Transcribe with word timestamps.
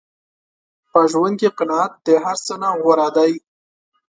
په 0.91 0.99
ژوند 1.11 1.35
کې 1.39 1.49
قناعت 1.57 1.93
د 2.05 2.07
هر 2.25 2.37
څه 2.45 2.53
نه 2.61 2.69
غوره 2.81 3.07
دی. 3.17 3.31